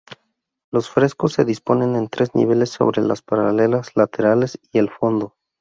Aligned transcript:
Los 0.71 0.89
frescos 0.89 1.33
se 1.33 1.45
disponen 1.45 1.95
en 1.95 2.07
tres 2.09 2.33
niveles 2.33 2.71
sobre 2.71 3.03
las 3.03 3.21
paredes 3.21 3.91
laterales 3.95 4.57
y 4.71 4.79
el 4.79 4.89
fondo. 4.89 5.35